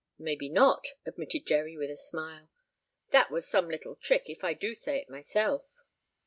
"Maybe 0.17 0.49
not," 0.49 0.87
admitted 1.05 1.45
Jerry, 1.45 1.77
with 1.77 1.91
a 1.91 1.95
smile. 1.95 2.49
"That 3.11 3.29
was 3.29 3.47
some 3.47 3.69
little 3.69 3.95
trick, 3.97 4.31
if 4.31 4.43
I 4.43 4.55
do 4.55 4.73
say 4.73 4.97
it 4.99 5.09
myself." 5.11 5.75